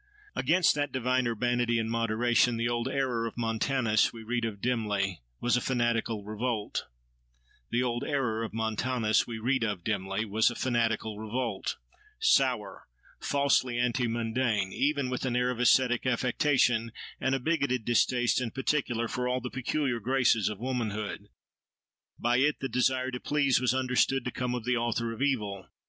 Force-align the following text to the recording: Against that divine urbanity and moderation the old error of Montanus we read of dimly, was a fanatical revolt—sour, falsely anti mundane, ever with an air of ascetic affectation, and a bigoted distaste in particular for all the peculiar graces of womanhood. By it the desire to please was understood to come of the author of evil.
Against 0.35 0.73
that 0.73 0.91
divine 0.91 1.27
urbanity 1.27 1.77
and 1.77 1.87
moderation 1.91 2.57
the 2.57 2.67
old 2.67 2.87
error 2.87 3.27
of 3.27 3.37
Montanus 3.37 4.11
we 4.11 4.23
read 4.23 4.45
of 4.45 4.59
dimly, 4.59 5.21
was 5.39 5.55
a 5.55 5.61
fanatical 5.61 6.23
revolt—sour, 6.25 6.89
falsely 13.19 13.77
anti 13.77 14.07
mundane, 14.07 14.89
ever 14.89 15.07
with 15.07 15.23
an 15.27 15.35
air 15.35 15.51
of 15.51 15.59
ascetic 15.59 16.07
affectation, 16.07 16.91
and 17.19 17.35
a 17.35 17.39
bigoted 17.39 17.85
distaste 17.85 18.41
in 18.41 18.49
particular 18.49 19.07
for 19.07 19.27
all 19.27 19.39
the 19.39 19.51
peculiar 19.51 19.99
graces 19.99 20.49
of 20.49 20.57
womanhood. 20.57 21.29
By 22.17 22.37
it 22.37 22.59
the 22.59 22.67
desire 22.67 23.11
to 23.11 23.19
please 23.19 23.61
was 23.61 23.75
understood 23.75 24.25
to 24.25 24.31
come 24.31 24.55
of 24.55 24.63
the 24.65 24.77
author 24.77 25.13
of 25.13 25.21
evil. 25.21 25.67